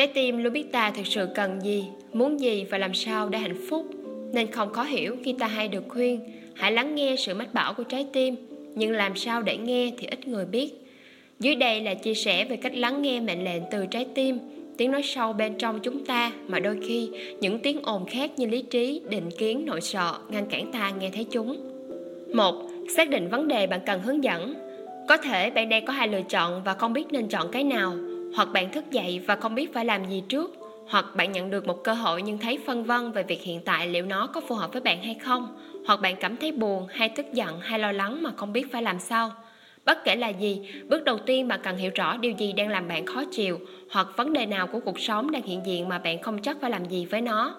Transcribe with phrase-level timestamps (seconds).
[0.00, 3.38] Trái tim luôn biết ta thực sự cần gì, muốn gì và làm sao để
[3.38, 3.90] hạnh phúc.
[4.32, 6.20] Nên không khó hiểu khi ta hay được khuyên,
[6.54, 8.36] hãy lắng nghe sự mách bảo của trái tim,
[8.74, 10.72] nhưng làm sao để nghe thì ít người biết.
[11.40, 14.38] Dưới đây là chia sẻ về cách lắng nghe mệnh lệnh từ trái tim,
[14.76, 18.46] tiếng nói sâu bên trong chúng ta mà đôi khi những tiếng ồn khác như
[18.46, 21.56] lý trí, định kiến, nội sợ ngăn cản ta nghe thấy chúng.
[22.34, 22.54] Một,
[22.96, 24.54] Xác định vấn đề bạn cần hướng dẫn.
[25.08, 27.94] Có thể bạn đang có hai lựa chọn và không biết nên chọn cái nào,
[28.34, 30.54] hoặc bạn thức dậy và không biết phải làm gì trước,
[30.88, 33.86] hoặc bạn nhận được một cơ hội nhưng thấy phân vân về việc hiện tại
[33.86, 37.08] liệu nó có phù hợp với bạn hay không, hoặc bạn cảm thấy buồn hay
[37.08, 39.32] tức giận hay lo lắng mà không biết phải làm sao.
[39.84, 42.88] Bất kể là gì, bước đầu tiên bạn cần hiểu rõ điều gì đang làm
[42.88, 46.22] bạn khó chịu hoặc vấn đề nào của cuộc sống đang hiện diện mà bạn
[46.22, 47.54] không chắc phải làm gì với nó.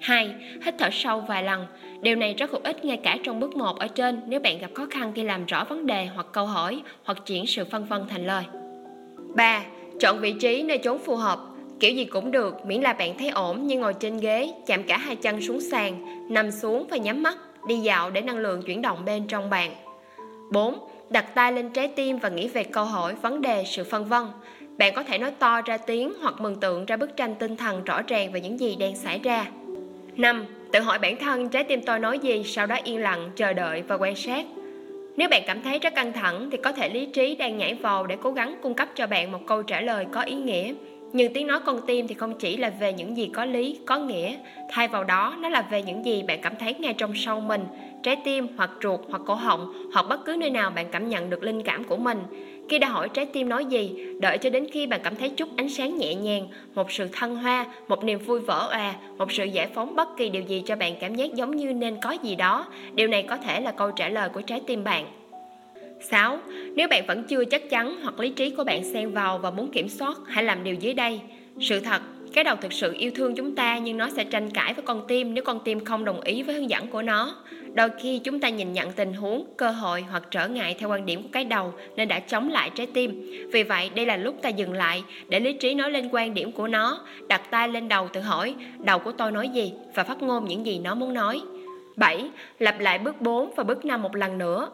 [0.00, 0.34] 2.
[0.64, 1.66] Hít thở sâu vài lần.
[2.00, 4.70] Điều này rất hữu ích ngay cả trong bước 1 ở trên nếu bạn gặp
[4.74, 8.02] khó khăn khi làm rõ vấn đề hoặc câu hỏi hoặc chuyển sự phân vân
[8.08, 8.44] thành lời.
[9.34, 9.62] 3.
[10.00, 11.40] Chọn vị trí nơi chốn phù hợp.
[11.80, 14.98] Kiểu gì cũng được, miễn là bạn thấy ổn như ngồi trên ghế, chạm cả
[14.98, 17.36] hai chân xuống sàn, nằm xuống và nhắm mắt,
[17.66, 19.74] đi dạo để năng lượng chuyển động bên trong bạn.
[20.50, 20.78] 4.
[21.10, 24.22] Đặt tay lên trái tim và nghĩ về câu hỏi, vấn đề, sự phân vân.
[24.78, 27.84] Bạn có thể nói to ra tiếng hoặc mừng tượng ra bức tranh tinh thần
[27.84, 29.46] rõ ràng về những gì đang xảy ra.
[30.16, 30.46] 5.
[30.72, 33.82] Tự hỏi bản thân trái tim tôi nói gì, sau đó yên lặng, chờ đợi
[33.82, 34.46] và quan sát.
[35.16, 38.06] Nếu bạn cảm thấy rất căng thẳng thì có thể lý trí đang nhảy vào
[38.06, 40.74] để cố gắng cung cấp cho bạn một câu trả lời có ý nghĩa.
[41.16, 43.98] Nhưng tiếng nói con tim thì không chỉ là về những gì có lý, có
[43.98, 44.36] nghĩa,
[44.70, 47.64] thay vào đó nó là về những gì bạn cảm thấy ngay trong sâu mình,
[48.02, 51.30] trái tim hoặc ruột hoặc cổ họng hoặc bất cứ nơi nào bạn cảm nhận
[51.30, 52.18] được linh cảm của mình.
[52.68, 55.48] Khi đã hỏi trái tim nói gì, đợi cho đến khi bạn cảm thấy chút
[55.56, 59.44] ánh sáng nhẹ nhàng, một sự thăng hoa, một niềm vui vỡ òa, một sự
[59.44, 62.34] giải phóng bất kỳ điều gì cho bạn cảm giác giống như nên có gì
[62.34, 62.66] đó.
[62.94, 65.06] Điều này có thể là câu trả lời của trái tim bạn.
[66.10, 66.38] 6.
[66.74, 69.70] Nếu bạn vẫn chưa chắc chắn hoặc lý trí của bạn xen vào và muốn
[69.70, 71.20] kiểm soát, hãy làm điều dưới đây.
[71.60, 72.02] Sự thật,
[72.32, 75.04] cái đầu thực sự yêu thương chúng ta nhưng nó sẽ tranh cãi với con
[75.08, 77.36] tim nếu con tim không đồng ý với hướng dẫn của nó.
[77.74, 81.06] Đôi khi chúng ta nhìn nhận tình huống, cơ hội hoặc trở ngại theo quan
[81.06, 83.30] điểm của cái đầu nên đã chống lại trái tim.
[83.52, 86.52] Vì vậy, đây là lúc ta dừng lại để lý trí nói lên quan điểm
[86.52, 90.22] của nó, đặt tay lên đầu tự hỏi đầu của tôi nói gì và phát
[90.22, 91.42] ngôn những gì nó muốn nói.
[91.96, 92.30] 7.
[92.58, 94.68] Lặp lại bước 4 và bước 5 một lần nữa.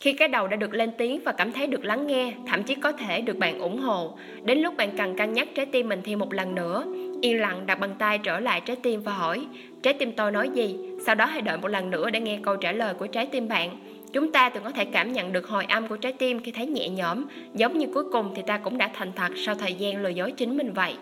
[0.00, 2.74] Khi cái đầu đã được lên tiếng và cảm thấy được lắng nghe, thậm chí
[2.74, 6.00] có thể được bạn ủng hộ, đến lúc bạn cần cân nhắc trái tim mình
[6.04, 6.84] thêm một lần nữa,
[7.22, 9.46] yên lặng đặt bàn tay trở lại trái tim và hỏi,
[9.82, 10.76] trái tim tôi nói gì?
[11.06, 13.48] Sau đó hãy đợi một lần nữa để nghe câu trả lời của trái tim
[13.48, 13.78] bạn.
[14.12, 16.66] Chúng ta từng có thể cảm nhận được hồi âm của trái tim khi thấy
[16.66, 20.02] nhẹ nhõm, giống như cuối cùng thì ta cũng đã thành thật sau thời gian
[20.02, 20.94] lừa dối chính mình vậy.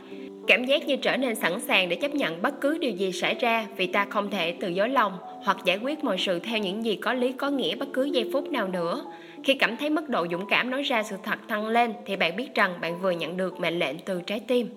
[0.47, 3.34] Cảm giác như trở nên sẵn sàng để chấp nhận bất cứ điều gì xảy
[3.34, 6.84] ra vì ta không thể từ dối lòng hoặc giải quyết mọi sự theo những
[6.84, 9.05] gì có lý có nghĩa bất cứ giây phút nào nữa.
[9.45, 12.37] Khi cảm thấy mức độ dũng cảm nói ra sự thật tăng lên thì bạn
[12.37, 14.69] biết rằng bạn vừa nhận được mệnh lệnh từ trái tim.